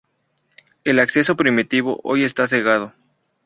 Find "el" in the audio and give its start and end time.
0.83-0.97